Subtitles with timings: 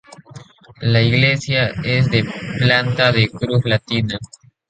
[0.81, 2.23] La iglesia es de
[2.57, 4.17] planta de cruz latina.